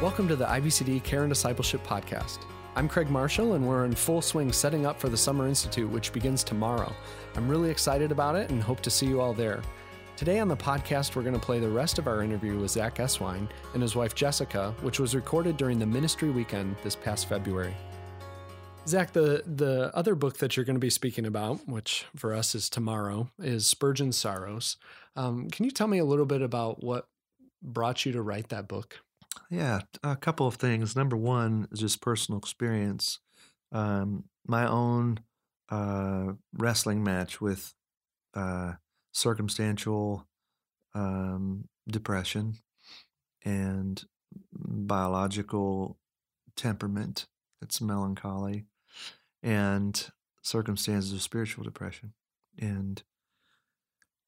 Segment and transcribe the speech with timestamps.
[0.00, 2.38] Welcome to the IBCD Care and Discipleship Podcast.
[2.74, 6.10] I'm Craig Marshall, and we're in full swing setting up for the Summer Institute, which
[6.14, 6.90] begins tomorrow.
[7.36, 9.60] I'm really excited about it and hope to see you all there.
[10.16, 12.96] Today on the podcast, we're going to play the rest of our interview with Zack
[12.96, 17.74] Eswine and his wife Jessica, which was recorded during the ministry weekend this past February.
[18.86, 22.54] Zack, the, the other book that you're going to be speaking about, which for us
[22.54, 24.78] is tomorrow, is Spurgeon's Sorrows.
[25.14, 27.06] Um, can you tell me a little bit about what
[27.62, 29.00] brought you to write that book?
[29.50, 30.96] Yeah, a couple of things.
[30.96, 33.20] Number one is just personal experience.
[33.72, 35.20] Um, my own
[35.70, 37.74] uh, wrestling match with
[38.34, 38.74] uh,
[39.12, 40.26] circumstantial
[40.94, 42.58] um, depression
[43.44, 44.04] and
[44.52, 45.98] biological
[46.56, 47.26] temperament
[47.60, 48.66] that's melancholy
[49.42, 50.10] and
[50.42, 52.12] circumstances of spiritual depression.
[52.58, 53.02] And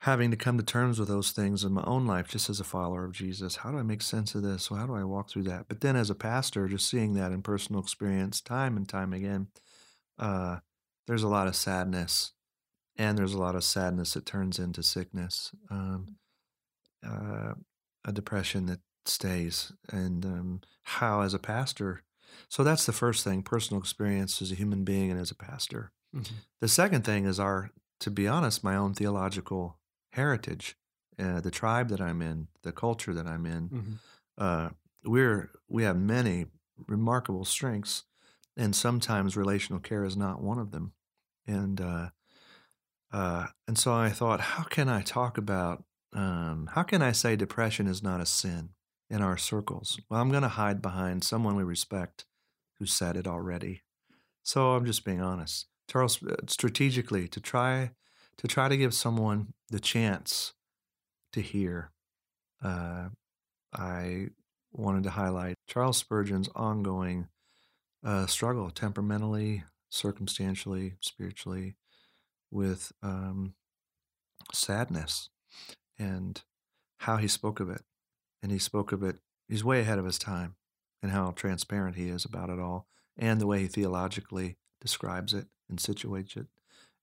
[0.02, 2.64] having to come to terms with those things in my own life, just as a
[2.64, 3.56] follower of Jesus.
[3.56, 4.68] How do I make sense of this?
[4.68, 5.66] Well, how do I walk through that?
[5.68, 9.46] But then as a pastor, just seeing that in personal experience time and time again,
[10.18, 10.58] uh,
[11.06, 12.32] there's a lot of sadness.
[12.96, 16.16] And there's a lot of sadness that turns into sickness, um,
[17.06, 17.54] uh,
[18.04, 22.02] a depression that stays, and um, how, as a pastor,
[22.48, 25.92] so that's the first thing personal experience as a human being and as a pastor.
[26.14, 26.34] Mm-hmm.
[26.60, 29.78] The second thing is our, to be honest, my own theological
[30.12, 30.76] heritage,
[31.18, 33.68] uh, the tribe that I'm in, the culture that I'm in.
[33.68, 33.92] Mm-hmm.
[34.38, 34.68] Uh,
[35.04, 36.46] we're we have many
[36.86, 38.04] remarkable strengths,
[38.56, 40.92] and sometimes relational care is not one of them.
[41.46, 42.08] And uh,
[43.12, 45.84] uh and so I thought, how can I talk about?
[46.14, 48.70] Um, how can I say depression is not a sin
[49.08, 49.98] in our circles?
[50.08, 52.26] Well, I'm going to hide behind someone we respect
[52.78, 53.82] who said it already.
[54.42, 55.68] So I'm just being honest.
[55.88, 57.92] Charles, uh, strategically, to try
[58.42, 60.52] to try to give someone the chance
[61.32, 61.92] to hear.
[62.62, 63.08] Uh,
[63.72, 64.30] I
[64.72, 67.28] wanted to highlight Charles Spurgeon's ongoing
[68.04, 71.76] uh, struggle, temperamentally, circumstantially, spiritually,
[72.50, 73.54] with um,
[74.52, 75.30] sadness
[75.96, 76.42] and
[76.98, 77.82] how he spoke of it.
[78.42, 80.56] And he spoke of it, he's way ahead of his time
[81.00, 85.46] and how transparent he is about it all and the way he theologically describes it
[85.70, 86.48] and situates it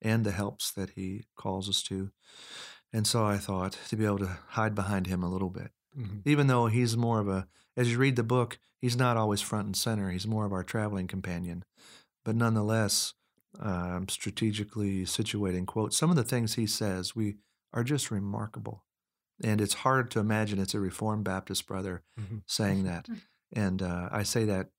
[0.01, 2.11] and the helps that he calls us to.
[2.91, 6.17] And so I thought to be able to hide behind him a little bit, mm-hmm.
[6.25, 9.65] even though he's more of a, as you read the book, he's not always front
[9.65, 10.09] and center.
[10.09, 11.63] He's more of our traveling companion.
[12.25, 13.13] But nonetheless,
[13.59, 17.37] um, strategically situating, quote, some of the things he says we
[17.73, 18.83] are just remarkable.
[19.41, 22.37] And it's hard to imagine it's a Reformed Baptist brother mm-hmm.
[22.45, 23.07] saying that.
[23.51, 24.69] And uh, I say that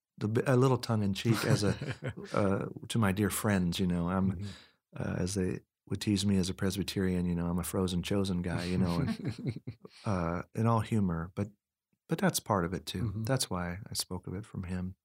[0.47, 1.75] a little tongue in cheek as a
[2.32, 3.81] uh, to my dear friends.
[3.81, 4.47] You know, I'm mm-hmm
[4.99, 8.43] uh, as they would tease me as a Presbyterian, you know, I'm a frozen chosen
[8.43, 9.61] guy, you know, and,
[10.06, 11.49] uh, in all humor, but
[12.09, 13.05] but that's part of it too.
[13.05, 13.25] Mm-hmm.
[13.25, 14.97] That's why I spoke of it from him.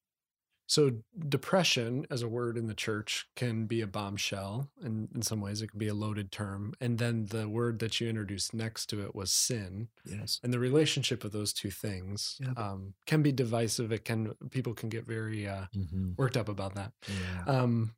[0.67, 0.91] So
[1.29, 5.61] depression as a word in the church can be a bombshell, and in some ways
[5.61, 6.73] it can be a loaded term.
[6.81, 9.89] And then the word that you introduced next to it was sin.
[10.05, 10.39] Yes.
[10.43, 13.91] And the relationship of those two things um, can be divisive.
[13.91, 16.13] It can people can get very uh, mm-hmm.
[16.17, 16.93] worked up about that.
[17.07, 17.43] Yeah.
[17.61, 17.93] Um,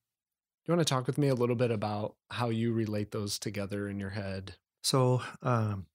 [0.67, 3.87] you want to talk with me a little bit about how you relate those together
[3.87, 4.55] in your head?
[4.81, 5.85] So, um,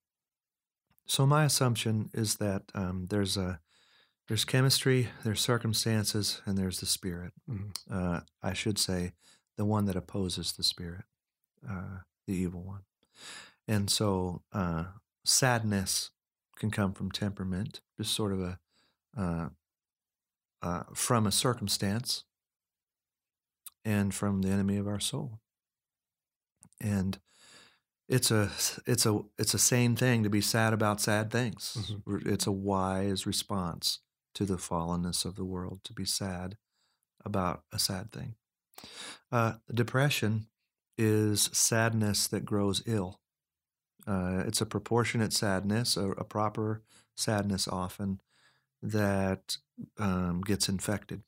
[1.06, 3.60] so my assumption is that um, there's a
[4.28, 7.32] there's chemistry, there's circumstances, and there's the spirit.
[7.50, 7.70] Mm-hmm.
[7.90, 9.12] Uh, I should say
[9.58, 11.04] the one that opposes the spirit,
[11.68, 12.82] uh, the evil one.
[13.68, 14.84] And so, uh,
[15.24, 16.10] sadness
[16.56, 18.58] can come from temperament, just sort of a
[19.16, 19.48] uh,
[20.62, 22.24] uh, from a circumstance
[23.84, 25.41] and from the enemy of our soul.
[26.81, 27.19] And
[28.09, 28.50] it's a
[28.87, 31.76] it's a it's a sane thing to be sad about sad things.
[31.78, 32.28] Mm-hmm.
[32.28, 34.00] It's a wise response
[34.34, 36.56] to the fallenness of the world to be sad
[37.25, 38.34] about a sad thing.
[39.31, 40.47] Uh, depression
[40.99, 43.20] is sadness that grows ill.
[44.06, 46.82] Uh, it's a proportionate sadness, a, a proper
[47.17, 48.20] sadness often
[48.82, 49.56] that
[49.99, 51.23] um, gets infected,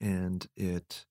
[0.00, 1.06] and it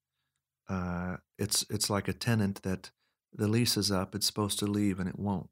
[0.70, 2.92] uh, it's it's like a tenant that
[3.34, 5.50] the lease is up, it's supposed to leave and it won't,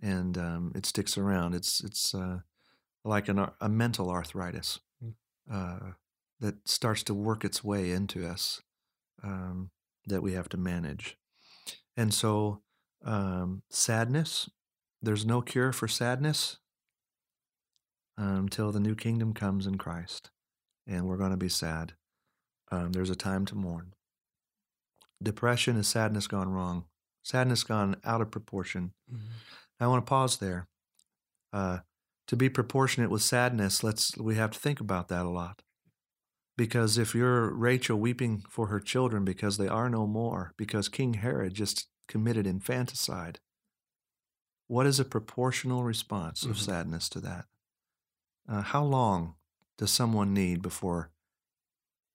[0.00, 1.54] and um, it sticks around.
[1.54, 2.40] It's it's uh,
[3.04, 5.14] like an, a mental arthritis mm.
[5.50, 5.92] uh,
[6.40, 8.62] that starts to work its way into us
[9.22, 9.70] um,
[10.06, 11.18] that we have to manage,
[11.96, 12.60] and so
[13.04, 14.50] um, sadness.
[15.02, 16.56] There's no cure for sadness
[18.16, 20.30] until the new kingdom comes in Christ,
[20.86, 21.92] and we're going to be sad.
[22.70, 23.92] Um, there's a time to mourn.
[25.22, 26.84] Depression is sadness gone wrong,
[27.22, 28.92] sadness gone out of proportion.
[29.12, 29.24] Mm-hmm.
[29.80, 30.68] I want to pause there.
[31.52, 31.78] Uh,
[32.26, 35.62] to be proportionate with sadness, let's we have to think about that a lot.
[36.56, 41.14] Because if you're Rachel weeping for her children because they are no more, because King
[41.14, 43.40] Herod just committed infanticide,
[44.66, 46.64] what is a proportional response of Mhm.
[46.64, 47.46] sadness to that?
[48.48, 49.34] Uh, how long
[49.76, 51.10] does someone need before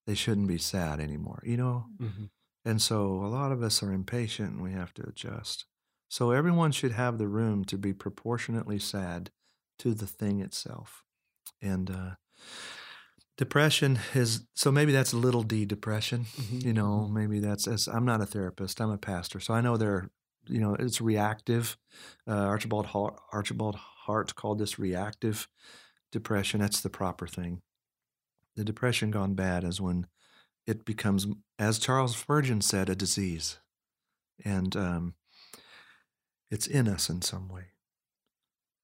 [0.06, 1.42] they shouldn't be sad anymore?
[1.46, 2.24] You know, Mm-hmm.
[2.64, 5.64] And so a lot of us are impatient and we have to adjust.
[6.08, 9.30] So everyone should have the room to be proportionately sad
[9.78, 11.04] to the thing itself.
[11.62, 12.10] And uh,
[13.36, 16.24] depression is so maybe that's a little d depression.
[16.36, 19.40] Mhm, You know, maybe that's as I'm not a therapist, I'm a pastor.
[19.40, 20.10] So I know there,
[20.46, 21.76] you know, it's reactive.
[22.26, 25.48] Uh, Archibald Hart, Archibald Hart called this reactive
[26.12, 26.60] depression.
[26.60, 27.62] That's the proper thing.
[28.56, 30.06] The depression gone bad is when
[30.66, 31.26] it becomes,
[31.58, 33.58] as Charles Spurgeon said, a disease,
[34.44, 35.14] and um,
[36.50, 37.72] it's in us in some way.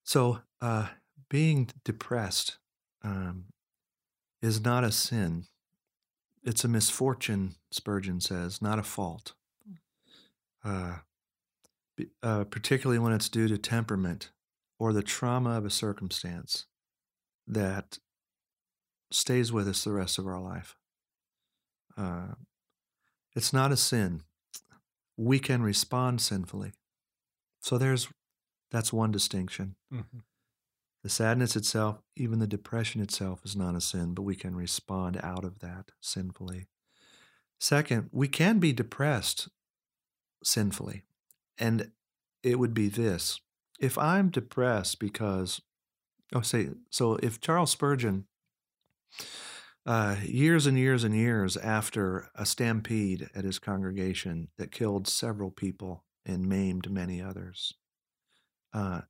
[0.05, 0.88] So, uh,
[1.28, 2.58] being depressed
[3.02, 3.46] um,
[4.43, 5.44] is not a sin;
[6.44, 7.56] it's a misfortune.
[7.70, 9.34] Spurgeon says, not a fault.
[10.64, 10.96] Uh,
[12.23, 14.31] uh, particularly when it's due to temperament
[14.78, 16.67] or the trauma of a circumstance
[17.46, 17.99] that
[19.11, 20.76] stays with us the rest of our life.
[21.96, 22.34] Uh,
[23.34, 24.22] it's not a sin.
[25.16, 26.72] We can respond sinfully.
[27.60, 28.08] So there's
[28.70, 29.76] that's one distinction.
[29.93, 30.19] Mm-hmm.
[31.02, 35.20] The sadness itself, even the depression itself, is not a sin, but we can respond
[35.22, 36.66] out of that sinfully.
[37.60, 39.49] Second, we can be depressed
[40.42, 41.04] sinfully.
[41.58, 41.92] And
[42.42, 43.40] it would be this
[43.78, 45.60] if I'm depressed because,
[46.34, 48.26] oh, say, so if Charles Spurgeon,
[49.86, 55.50] uh, years and years and years after a stampede at his congregation that killed several
[55.50, 57.72] people and maimed many others,
[58.74, 59.02] uh,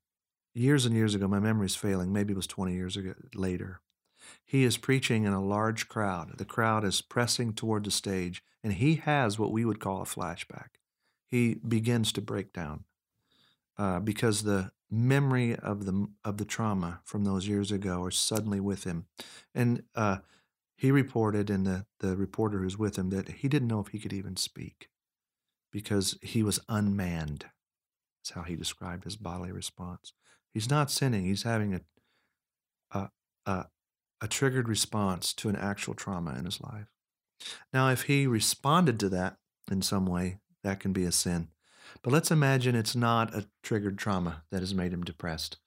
[0.52, 3.80] years and years ago, my memory's failing, maybe it was 20 years ago later.
[4.44, 6.36] He is preaching in a large crowd.
[6.36, 10.06] The crowd is pressing toward the stage, and he has what we would call a
[10.06, 10.68] flashback.
[11.26, 12.84] He begins to break down
[13.78, 18.60] uh, because the memory of the of the trauma from those years ago are suddenly
[18.60, 19.06] with him,
[19.54, 20.18] and uh,
[20.76, 23.98] he reported, and the the reporter who's with him, that he didn't know if he
[23.98, 24.88] could even speak
[25.72, 27.46] because he was unmanned.
[28.20, 30.12] That's how he described his bodily response.
[30.52, 31.80] He's not sinning; he's having a
[32.90, 33.08] a,
[33.46, 33.66] a,
[34.20, 36.86] a triggered response to an actual trauma in his life.
[37.72, 39.36] Now, if he responded to that
[39.70, 41.48] in some way, that can be a sin.
[42.02, 45.58] But let's imagine it's not a triggered trauma that has made him depressed.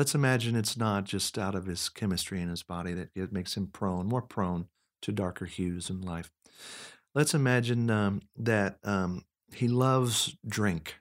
[0.00, 3.54] Let's imagine it's not just out of his chemistry in his body that it makes
[3.54, 4.68] him prone, more prone
[5.02, 6.30] to darker hues in life.
[7.14, 10.94] Let's imagine um, that um, he loves drink.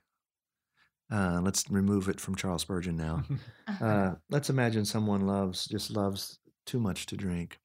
[1.10, 3.24] Uh, let's remove it from Charles Spurgeon now.
[3.80, 7.58] Uh, let's imagine someone loves just loves too much to drink,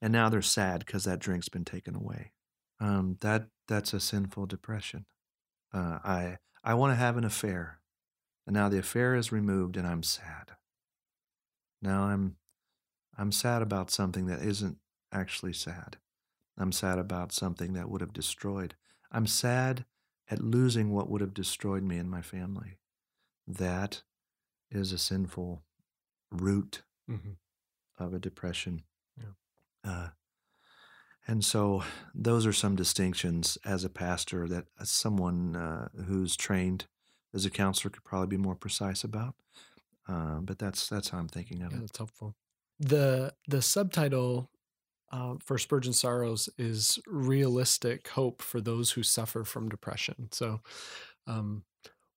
[0.00, 2.30] and now they're sad because that drink's been taken away.
[2.78, 5.06] Um, that that's a sinful depression.
[5.74, 7.80] Uh, I I want to have an affair,
[8.46, 10.55] and now the affair is removed, and I'm sad.
[11.86, 12.34] Now I'm
[13.16, 14.78] I'm sad about something that isn't
[15.12, 15.98] actually sad.
[16.58, 18.74] I'm sad about something that would have destroyed.
[19.12, 19.84] I'm sad
[20.28, 22.78] at losing what would have destroyed me and my family.
[23.46, 24.02] That
[24.70, 25.62] is a sinful
[26.32, 27.34] root Mm-hmm.
[28.04, 28.82] of a depression.
[29.16, 29.88] Yeah.
[29.88, 30.08] Uh,
[31.28, 36.86] and so those are some distinctions as a pastor that uh, someone uh, who's trained
[37.32, 39.36] as a counselor could probably be more precise about.
[40.08, 41.80] Uh, but that's that's how I'm thinking of Yeah, it.
[41.82, 42.34] that's helpful.
[42.78, 44.50] The the subtitle
[45.12, 50.28] uh, for Spurgeon Sorrows is realistic hope for those who suffer from depression.
[50.32, 50.60] So,
[51.26, 51.64] um,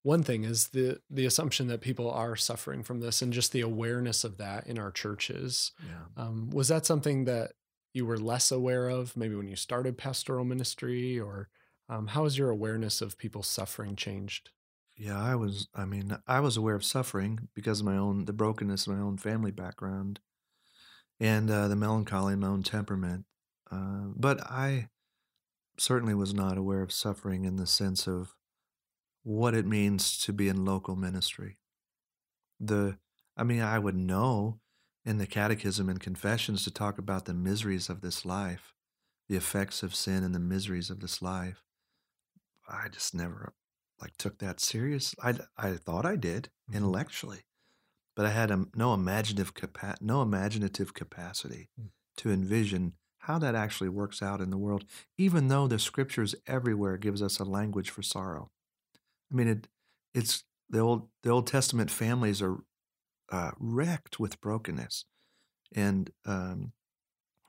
[0.04, 3.62] one thing is the the assumption that people are suffering from this, and just the
[3.62, 5.72] awareness of that in our churches.
[5.86, 6.24] Yeah.
[6.24, 7.52] Um, was that something that
[7.94, 11.50] you were less aware of, maybe when you started pastoral ministry, or
[11.90, 14.52] um, how has your awareness of people suffering changed?
[15.00, 15.68] Yeah, I was.
[15.74, 19.02] I mean, I was aware of suffering because of my own the brokenness of my
[19.02, 20.20] own family background,
[21.20, 23.26] and uh, the melancholy in my own temperament.
[23.72, 24.90] Uh, but I
[25.80, 28.36] certainly was not aware of suffering in the sense of
[29.24, 31.58] what it means to be in local ministry.
[32.60, 32.98] The,
[33.36, 34.60] I mean, I would know
[35.06, 38.74] in the Catechism and Confessions to talk about the miseries of this life,
[39.30, 41.64] the effects of sin and the miseries of this life.
[42.70, 43.54] I just never
[44.02, 45.16] like took that serious.
[45.22, 46.76] I I thought I did Mhm.
[46.76, 47.46] intellectually,
[48.16, 51.92] but I had a, no imaginative capa- no imaginative capacity Mm.
[52.18, 54.86] to envision how that actually works out in the world.
[55.18, 58.52] Even though the scriptures everywhere gives us a language for sorrow.
[59.32, 59.68] I mean, it
[60.14, 62.64] it's the old the Old Testament families are
[63.32, 65.06] uh, wrecked with brokenness
[65.76, 66.74] and um,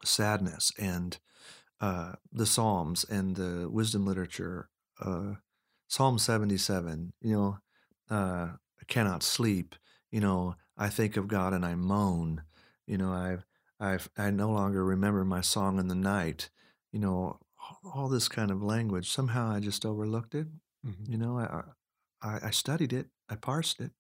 [0.05, 1.19] sadness and
[1.81, 4.71] uh, the Psalms and the wisdom literature.
[5.01, 5.37] Uh,
[5.91, 7.59] Psalm 77, you know,
[8.09, 9.75] uh, I cannot sleep.
[10.13, 12.45] You know, I think of God and I moan.
[12.87, 13.45] You know, I've,
[13.81, 16.49] I've, I no longer remember my song in the night.
[16.93, 17.41] You know,
[17.93, 19.11] all this kind of language.
[19.11, 20.47] Somehow I just overlooked it.
[20.87, 21.11] Mm-hmm.
[21.11, 21.63] You know, I,
[22.23, 23.91] I, I studied it, I parsed it,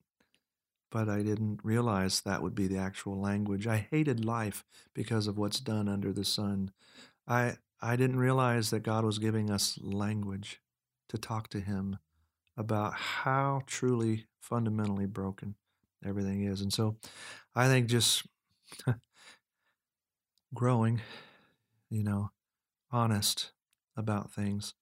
[0.92, 3.66] but I didn't realize that would be the actual language.
[3.66, 6.70] I hated life because of what's done under the sun.
[7.26, 10.61] I I didn't realize that God was giving us language
[11.11, 11.99] to talk to Him
[12.57, 15.55] about how truly fundamentally broken
[16.05, 16.61] everything is.
[16.61, 16.97] And so
[17.55, 18.26] I think just
[20.55, 21.00] growing,
[21.90, 22.31] you know,
[22.90, 23.52] honest
[23.97, 24.75] about things.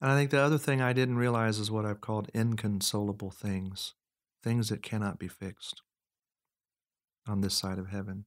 [0.00, 3.94] And I think the other thing I didn't realize is what I've called inconsolable things,
[4.42, 5.82] things that cannot be fixed
[7.26, 8.26] on this side of heaven.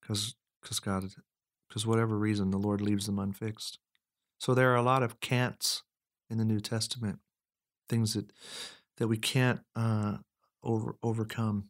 [0.00, 1.04] Because because God
[1.68, 3.78] because whatever reason the Lord leaves them unfixed.
[4.38, 5.82] So there are a lot of can'ts
[6.30, 7.18] in the New Testament,
[7.88, 8.32] things that
[8.98, 10.18] that we can't uh,
[10.62, 11.68] over overcome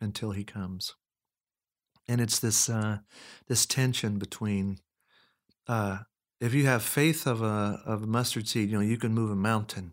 [0.00, 0.94] until He comes,
[2.08, 2.98] and it's this uh,
[3.48, 4.78] this tension between
[5.66, 5.98] uh,
[6.40, 9.30] if you have faith of a of a mustard seed, you know you can move
[9.30, 9.92] a mountain,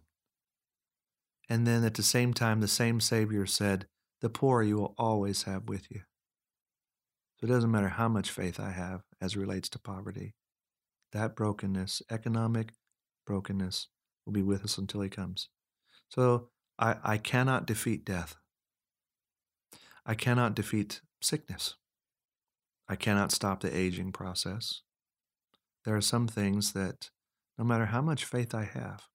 [1.50, 3.88] and then at the same time, the same Savior said,
[4.22, 6.02] "The poor you will always have with you."
[7.38, 10.36] So it doesn't matter how much faith I have as relates to poverty.
[11.12, 12.74] That brokenness, economic
[13.26, 13.88] brokenness,
[14.26, 15.50] will be with us until he comes.
[16.10, 18.36] So I, I cannot defeat death.
[20.06, 21.76] I cannot defeat sickness.
[22.90, 24.82] I cannot stop the aging process.
[25.86, 27.10] There are some things that,
[27.58, 29.08] no matter how much faith I have,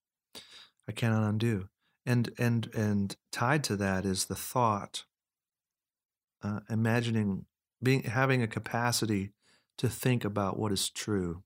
[0.89, 1.69] I cannot undo.
[2.05, 5.05] And and and tied to that is the thought,
[6.43, 7.47] uh, imagining
[7.83, 9.33] being having a capacity
[9.79, 11.43] to think about what is true.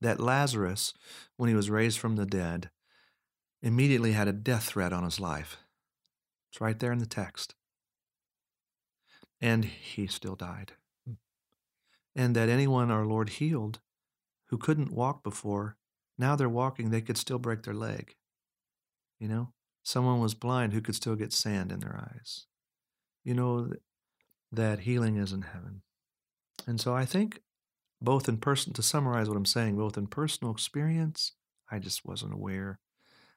[0.00, 0.94] That Lazarus,
[1.36, 2.70] when he was raised from the dead,
[3.62, 5.58] immediately had a death threat on his life.
[6.50, 7.54] It's right there in the text.
[9.40, 10.72] And he still died.
[12.14, 13.80] And that anyone our Lord healed
[14.46, 15.76] who couldn't walk before,
[16.16, 18.16] now they're walking, they could still break their leg.
[19.18, 19.52] You know,
[19.82, 22.46] someone was blind who could still get sand in their eyes.
[23.24, 23.72] You know,
[24.50, 25.82] that healing is in heaven.
[26.66, 27.40] And so I think
[28.00, 31.32] both in person, to summarize what I'm saying, both in personal experience,
[31.70, 32.78] I just wasn't aware.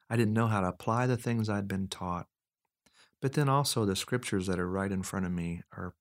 [0.10, 2.28] I didn't know how to apply the things I'd been taught.
[3.22, 5.94] But then also the scriptures that are right in front of me are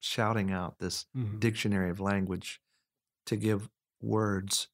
[0.00, 1.38] shouting out this mm-hmm.
[1.38, 2.60] dictionary of language
[3.26, 3.68] to give
[4.00, 4.68] words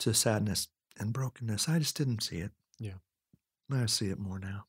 [0.00, 1.68] to sadness and brokenness.
[1.68, 2.50] I just didn't see it.
[2.78, 2.98] Yeah.
[3.72, 4.66] I see it more now.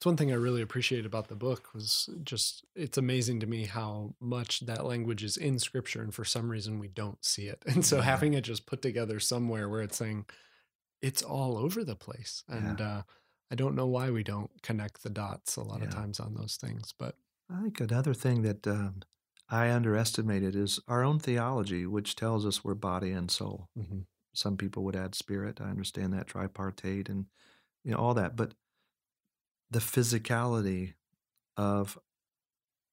[0.00, 3.66] It's one thing I really appreciate about the book was just it's amazing to me
[3.66, 7.62] how much that language is in scripture and for some reason we don't see it.
[7.66, 8.04] And so yeah.
[8.04, 10.24] having it just put together somewhere where it's saying
[11.02, 12.44] it's all over the place.
[12.48, 12.88] And yeah.
[12.88, 13.02] uh,
[13.50, 15.88] I don't know why we don't connect the dots a lot yeah.
[15.88, 16.94] of times on those things.
[16.98, 17.16] But
[17.54, 19.02] I think another thing that um,
[19.50, 23.68] I underestimated is our own theology, which tells us we're body and soul.
[23.78, 23.98] Mm-hmm.
[24.32, 25.60] Some people would add spirit.
[25.60, 27.26] I understand that tripartite and
[27.84, 28.54] you know all that, but
[29.70, 30.94] the physicality
[31.56, 31.98] of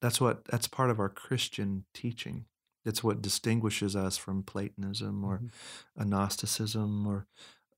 [0.01, 2.46] that's what that's part of our Christian teaching.
[2.86, 6.10] It's what distinguishes us from Platonism or mm-hmm.
[6.10, 7.27] Gnosticism or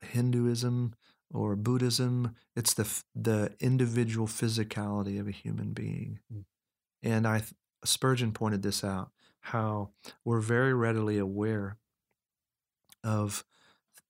[0.01, 0.93] Hinduism
[1.33, 2.35] or Buddhism.
[2.55, 6.19] It's the the individual physicality of a human being.
[6.33, 6.43] Mm.
[7.01, 7.43] And I
[7.85, 9.91] Spurgeon pointed this out how
[10.25, 11.77] we're very readily aware
[13.03, 13.45] of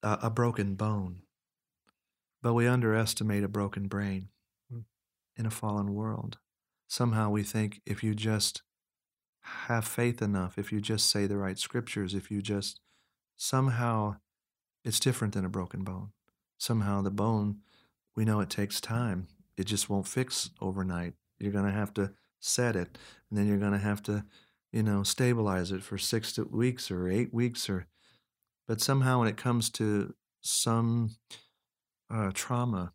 [0.01, 1.21] a, a broken bone,
[2.41, 4.29] but we underestimate a broken brain
[5.39, 6.37] in a fallen world.
[6.87, 8.61] Somehow we think if you just
[9.41, 12.81] have faith enough, if you just say the right scriptures, if you just
[13.37, 14.17] somehow
[14.83, 16.11] it's different than a broken bone.
[16.57, 17.59] Somehow the bone,
[18.15, 19.27] we know it takes time.
[19.57, 21.13] It just won't fix overnight.
[21.39, 22.97] You're going to have to set it,
[23.29, 24.25] and then you're going to have to,
[24.71, 27.87] you know, stabilize it for six weeks or eight weeks or.
[28.67, 31.15] But somehow, when it comes to some
[32.13, 32.93] uh, trauma,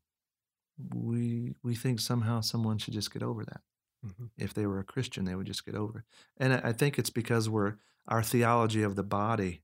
[0.95, 3.61] we we think somehow someone should just get over that.
[4.05, 4.25] Mm-hmm.
[4.37, 6.05] If they were a Christian, they would just get over it.
[6.37, 7.77] And I think it's because we're
[8.07, 9.63] our theology of the body,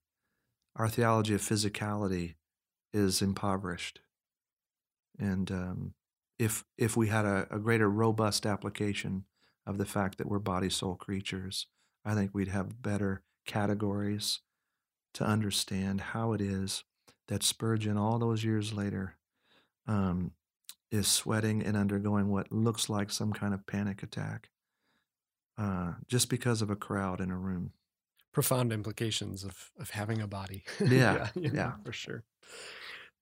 [0.77, 2.35] our theology of physicality,
[2.93, 4.01] is impoverished.
[5.19, 5.95] And um,
[6.39, 9.25] if if we had a, a greater robust application
[9.67, 11.67] of the fact that we're body soul creatures,
[12.05, 14.41] I think we'd have better categories
[15.15, 16.85] to understand how it is
[17.29, 19.17] that Spurgeon, all those years later,
[19.87, 20.33] um,
[20.91, 24.51] is sweating and undergoing what looks like some kind of panic attack
[25.59, 27.73] uh, just because of a crowd in a room.
[28.33, 30.63] Profound implications of of having a body.
[30.81, 31.73] Yeah, you know, yeah.
[31.85, 32.25] for sure.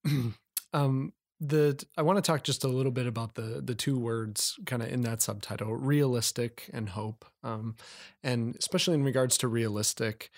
[0.72, 4.58] um, the I want to talk just a little bit about the the two words
[4.66, 7.76] kind of in that subtitle, realistic and hope, um,
[8.22, 10.30] and especially in regards to realistic.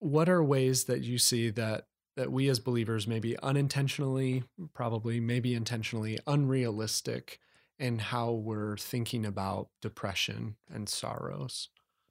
[0.00, 1.86] What are ways that you see that
[2.18, 4.42] that we as believers may be unintentionally,
[4.74, 7.38] probably maybe intentionally unrealistic
[7.78, 11.68] in how we're thinking about depression and sorrows?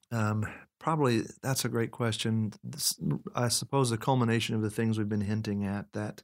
[0.10, 0.48] Um,
[0.80, 2.54] probably that's a great question.
[2.64, 2.98] This,
[3.36, 6.24] I suppose the culmination of the things we've been hinting at that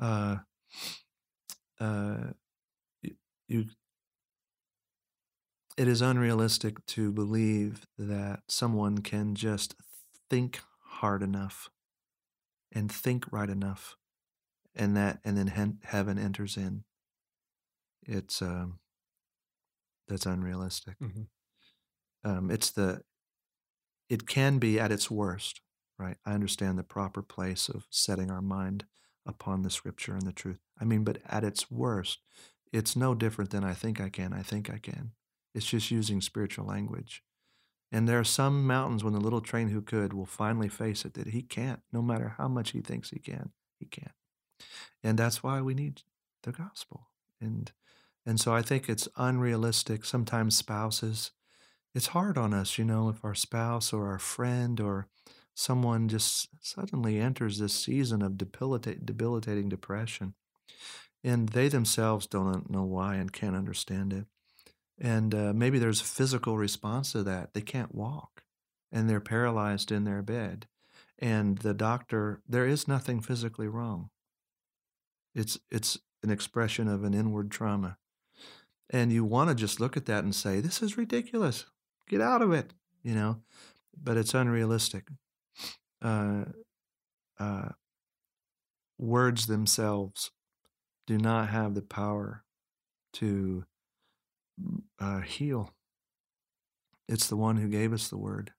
[0.00, 0.36] uh,
[1.80, 2.18] uh,
[3.48, 3.64] you,
[5.76, 9.74] it is unrealistic to believe that someone can just
[10.30, 11.68] think hard enough
[12.72, 13.96] and think right enough
[14.74, 16.84] and that and then heaven enters in.
[18.06, 18.78] It's um
[20.08, 20.98] that's unrealistic.
[21.00, 21.26] Mhm.
[22.24, 23.02] um it's the
[24.08, 25.60] it can be at its worst
[25.98, 26.16] right?
[26.26, 28.86] I understand the proper place of setting our mind
[29.24, 30.58] upon the scripture and the truth.
[30.80, 32.18] I mean but at its worst
[32.72, 35.12] it's no different than i think i can i think i can.
[35.54, 37.22] It's just using spiritual language
[37.92, 41.14] and there are some mountains when the little train who could will finally face it
[41.14, 44.12] that he can't, no matter how much he thinks he can, he can't.
[45.02, 46.02] And that's why we need
[46.42, 47.08] the gospel.
[47.40, 47.72] And
[48.24, 50.04] and so I think it's unrealistic.
[50.04, 51.32] Sometimes spouses,
[51.94, 55.08] it's hard on us, you know, if our spouse or our friend or
[55.54, 60.34] someone just suddenly enters this season of debilitating depression.
[61.24, 64.26] And they themselves don't know why and can't understand it.
[65.00, 67.54] And uh, maybe there's a physical response to that.
[67.54, 68.44] They can't walk
[68.92, 70.66] and they're paralyzed in their bed.
[71.18, 74.10] And the doctor, there is nothing physically wrong.
[75.34, 77.96] It's, it's an expression of an inward trauma.
[78.90, 81.66] And you want to just look at that and say, this is ridiculous.
[82.08, 83.38] Get out of it, you know,
[84.00, 85.08] but it's unrealistic.
[86.02, 86.44] Uh,
[87.38, 87.70] uh,
[88.98, 90.30] words themselves
[91.06, 92.44] do not have the power
[93.14, 93.64] to
[94.98, 95.72] uh, heal.
[97.08, 98.52] It's the one who gave us the word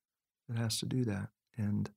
[0.50, 1.30] that has to do that.
[1.58, 1.90] And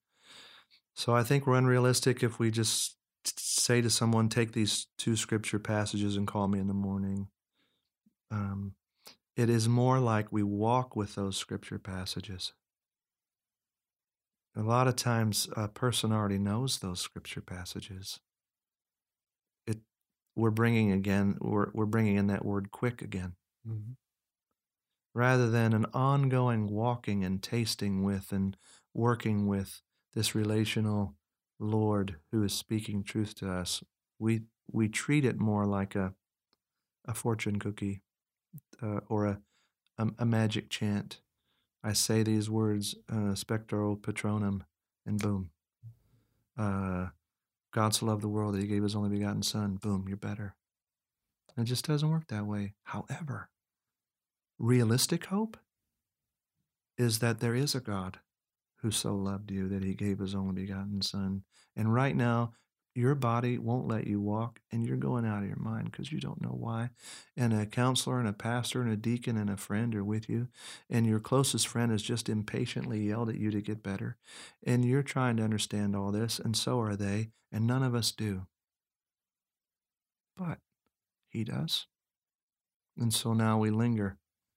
[0.95, 5.59] so I think we're unrealistic if we just say to someone, take these two scripture
[5.59, 7.29] passages and call me in the morning.
[8.31, 8.75] Um,
[9.37, 12.53] it is more like we walk with those scripture passages.
[14.57, 18.21] A lot of times, a person already knows those scripture passages.
[19.67, 19.79] It,
[20.35, 23.35] we're bringing again, we're, we're bringing in that word quick again.
[23.67, 23.93] Mm-hmm.
[25.15, 28.57] Rather than an ongoing walking and tasting with and
[28.93, 29.83] working with
[30.15, 31.15] this relational
[31.59, 33.83] Lord who is speaking truth to us,
[34.19, 36.15] we we treat it more like a
[37.07, 38.03] a fortune cookie
[38.83, 39.39] uh, or a,
[39.99, 41.21] a, a magic chant.
[41.83, 44.63] I say these words, uh, spectro patronum,
[45.07, 45.51] and boom.
[46.59, 47.09] Uh,
[47.73, 49.77] God so loved the world that He gave His only begotten Son.
[49.77, 50.57] Boom, you're better.
[51.57, 52.75] It just doesn't work that way.
[52.85, 53.49] However,
[54.59, 55.57] realistic hope
[56.99, 58.19] is that there is a God
[58.77, 61.43] who so loved you that he gave his only begotten son.
[61.75, 62.53] And right now,
[62.95, 66.19] your body won't let you walk and you're going out of your mind because you
[66.19, 66.89] don't know why.
[67.37, 70.49] And a counselor and a pastor and a deacon and a friend are with you.
[70.89, 74.17] And your closest friend has just impatiently yelled at you to get better.
[74.67, 77.33] And you're trying to understand all this, and so are they.
[77.53, 78.47] And none of us do.
[80.37, 80.59] But
[81.29, 81.87] he does.
[82.99, 84.17] And so now we linger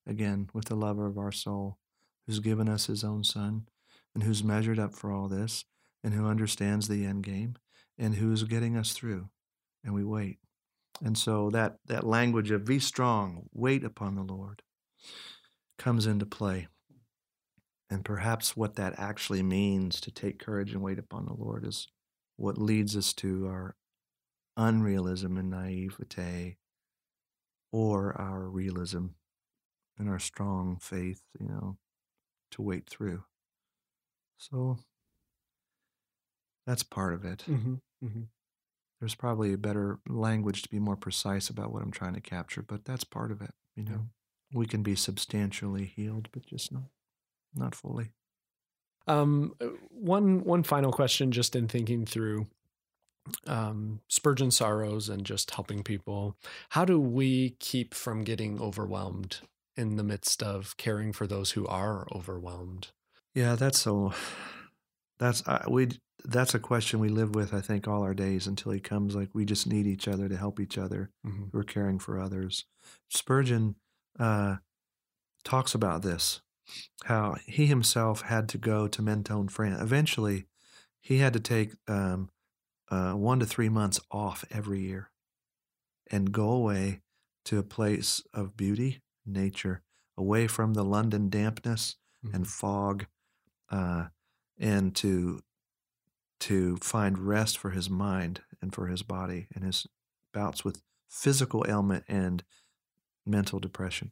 [0.10, 1.78] again with the lover of our soul,
[2.26, 3.68] who's given us his own son,
[4.14, 5.66] and who's measured up for all this,
[6.04, 7.56] and who understands the end game,
[7.98, 9.30] and who's getting us through.
[9.84, 10.40] And we wait.
[11.02, 14.62] And so that, that language of be strong, wait upon the Lord,
[15.78, 16.68] comes into play.
[17.90, 21.88] And perhaps what that actually means to take courage and wait upon the Lord is
[22.36, 23.76] what leads us to our
[24.58, 26.58] unrealism and naivete
[27.72, 29.08] or our realism
[30.00, 31.78] and our strong faith, you know,
[32.52, 33.24] to wait through.
[34.38, 34.78] So
[36.66, 37.44] that's part of it.
[37.48, 37.76] Mm-hmm.
[38.04, 38.22] Mm-hmm.
[39.00, 42.62] There's probably a better language to be more precise about what I'm trying to capture,
[42.62, 43.54] but that's part of it.
[43.76, 44.06] You know,
[44.52, 44.58] yeah.
[44.58, 46.90] we can be substantially healed, but just not
[47.56, 48.12] not fully.
[49.08, 52.48] Um, uh, one one final question, just in thinking through
[53.48, 56.36] um, Spurgeon sorrows and just helping people.
[56.70, 59.40] How do we keep from getting overwhelmed
[59.76, 62.90] in the midst of caring for those who are overwhelmed?
[63.34, 64.14] Yeah, that's so.
[65.20, 65.90] That's uh, we.
[66.26, 67.54] That's a question we live with.
[67.54, 69.16] I think all our days until he comes.
[69.16, 71.12] Like we just need each other to help each other.
[71.26, 71.46] Mm-hmm.
[71.54, 72.66] We're caring for others.
[73.10, 73.76] Spurgeon
[74.20, 74.58] uh,
[75.44, 76.42] talks about this.
[77.06, 79.82] how he himself had to go to Mentone, France.
[79.82, 80.46] Eventually,
[81.02, 82.30] he had to take um,
[82.92, 85.12] uh, one to three months off every year
[86.12, 87.02] and go away
[87.46, 89.00] to a place of beauty,
[89.32, 89.82] nature,
[90.18, 92.36] away from the London dampness mm-hmm.
[92.36, 93.06] and fog,
[93.72, 94.06] uh,
[94.58, 95.42] and to
[96.40, 99.86] to find rest for his mind and for his body and his
[100.34, 102.44] bouts with physical ailment and
[103.26, 104.12] mental depression.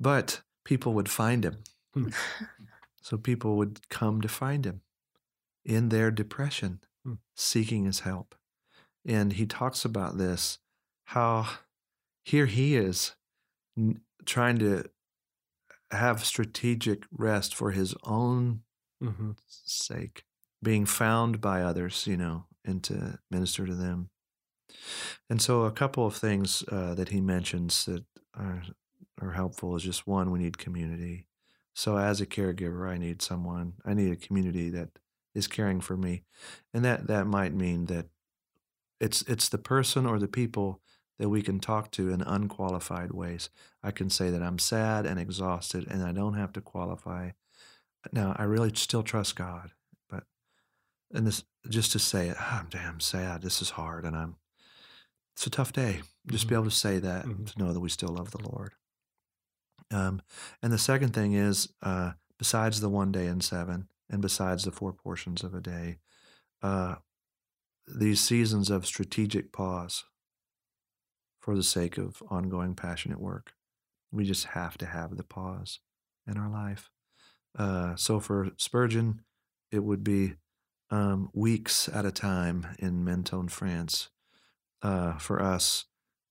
[0.00, 1.58] But people would find him.
[1.94, 2.08] Hmm.
[3.02, 4.80] so people would come to find him
[5.64, 7.14] in their depression, hmm.
[7.36, 8.34] seeking his help.
[9.04, 10.58] And he talks about this
[11.06, 11.48] how
[12.24, 13.14] here he is
[14.24, 14.84] trying to
[15.90, 18.60] have strategic rest for his own
[19.02, 19.32] mm-hmm.
[19.46, 20.24] sake,
[20.62, 24.10] being found by others, you know, and to minister to them.
[25.28, 28.04] And so, a couple of things uh, that he mentions that
[28.34, 28.62] are,
[29.20, 31.28] are helpful is just one, we need community.
[31.74, 34.88] So, as a caregiver, I need someone, I need a community that
[35.34, 36.24] is caring for me,
[36.72, 38.06] and that that might mean that
[39.00, 40.80] it's it's the person or the people
[41.22, 43.48] that we can talk to in unqualified ways.
[43.80, 47.30] I can say that I'm sad and exhausted, and I don't have to qualify.
[48.12, 49.70] Now, I really still trust God,
[50.10, 50.24] but
[51.14, 53.40] and this just to say it, oh, I'm damn sad.
[53.40, 54.34] This is hard, and I'm.
[55.36, 56.00] It's a tough day.
[56.26, 56.48] Just mm-hmm.
[56.48, 57.44] be able to say that mm-hmm.
[57.44, 58.72] to know that we still love the Lord.
[59.92, 60.22] Um,
[60.60, 64.72] and the second thing is, uh, besides the one day and seven, and besides the
[64.72, 65.98] four portions of a day,
[66.64, 66.96] uh,
[67.86, 70.02] these seasons of strategic pause
[71.42, 73.52] for the sake of ongoing passionate work.
[74.10, 75.80] We just have to have the pause
[76.26, 76.88] in our life.
[77.58, 79.22] Uh, so for Spurgeon,
[79.70, 80.34] it would be
[80.90, 84.08] um, weeks at a time in Mentone, France.
[84.82, 85.86] Uh, for us,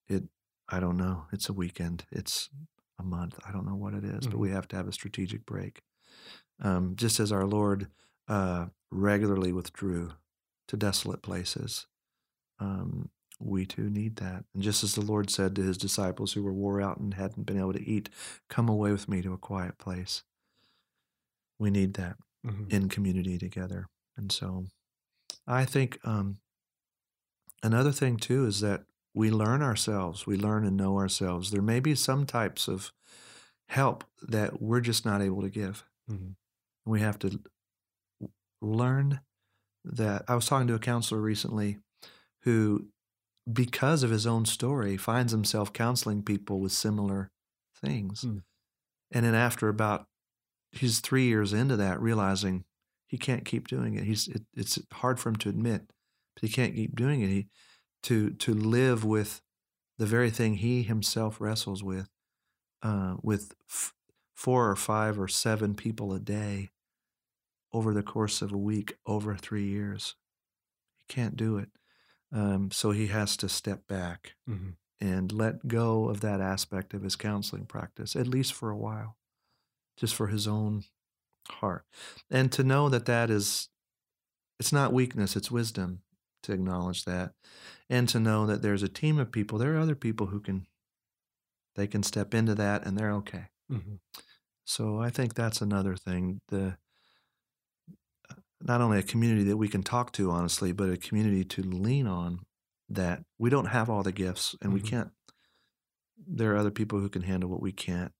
[0.07, 0.23] it
[0.69, 1.25] I don't know.
[1.33, 2.05] It's a weekend.
[2.11, 2.49] It's
[2.99, 3.37] a month.
[3.45, 4.31] I don't know what it is, mm-hmm.
[4.31, 5.81] but we have to have a strategic break.
[6.61, 7.87] Um, just as our Lord
[8.27, 10.13] uh, regularly withdrew
[10.67, 11.87] to desolate places,
[12.59, 13.09] um,
[13.43, 14.45] we too need that.
[14.53, 17.45] And just as the Lord said to his disciples who were wore out and hadn't
[17.45, 18.09] been able to eat,
[18.49, 20.23] come away with me to a quiet place.
[21.59, 22.65] We need that mm-hmm.
[22.69, 23.87] in community together.
[24.17, 24.65] And so
[25.47, 26.37] I think um,
[27.63, 31.51] another thing too is that we learn ourselves, we learn and know ourselves.
[31.51, 32.91] There may be some types of
[33.67, 35.85] help that we're just not able to give.
[36.09, 36.31] Mm-hmm.
[36.85, 37.39] We have to
[38.61, 39.21] learn
[39.83, 40.23] that.
[40.27, 41.77] I was talking to a counselor recently
[42.43, 42.87] who
[43.51, 47.31] because of his own story, finds himself counseling people with similar
[47.83, 48.23] things.
[48.23, 48.43] Mm.
[49.11, 50.07] And then after about
[50.71, 52.63] he's three years into that, realizing
[53.07, 54.03] he can't keep doing it.
[54.03, 55.83] He's it, it's hard for him to admit,
[56.35, 57.29] but he can't keep doing it.
[57.29, 57.47] He
[58.03, 59.41] to to live with
[59.97, 62.09] the very thing he himself wrestles with,
[62.81, 63.93] uh, with f-
[64.33, 66.69] four or five or seven people a day
[67.73, 70.15] over the course of a week over three years.
[70.97, 71.69] He can't do it.
[72.33, 74.71] Um, so he has to step back mm-hmm.
[74.99, 79.17] and let go of that aspect of his counseling practice, at least for a while,
[79.97, 80.83] just for his own
[81.49, 81.85] heart.
[82.29, 83.69] And to know that that is,
[84.59, 86.03] it's not weakness, it's wisdom
[86.43, 87.33] to acknowledge that.
[87.89, 90.67] And to know that there's a team of people, there are other people who can,
[91.75, 93.47] they can step into that and they're okay.
[93.69, 93.95] Mm-hmm.
[94.63, 96.39] So I think that's another thing.
[96.47, 96.77] The
[98.63, 102.07] not only a community that we can talk to honestly, but a community to lean
[102.07, 102.41] on
[102.89, 104.83] that we don't have all the gifts and mm-hmm.
[104.83, 105.11] we can't
[106.27, 108.11] there are other people who can handle what we can't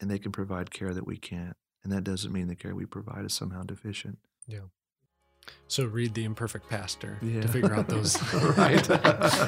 [0.00, 1.56] and they can provide care that we can't.
[1.82, 4.18] And that doesn't mean the care we provide is somehow deficient.
[4.46, 4.60] Yeah.
[5.66, 7.40] So read the imperfect pastor yeah.
[7.40, 8.20] to figure out those
[8.58, 8.90] right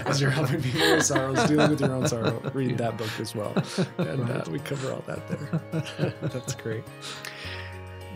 [0.06, 2.40] as you're helping people with sorrows, dealing with your own sorrow.
[2.54, 2.76] Read yeah.
[2.76, 3.52] that book as well,
[3.98, 4.48] and right.
[4.48, 6.14] uh, we cover all that there.
[6.22, 6.84] That's great.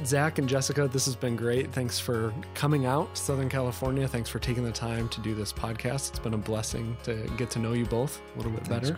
[0.05, 1.73] Zack and Jessica, this has been great.
[1.73, 4.07] Thanks for coming out, Southern California.
[4.09, 6.11] Thanks for taking the time to do this podcast.
[6.11, 8.97] It's been a blessing to get to know you both a little bit better.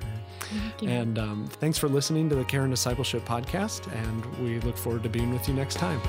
[0.82, 3.92] And um, thanks for listening to the Care and Discipleship podcast.
[3.94, 6.00] And we look forward to being with you next time.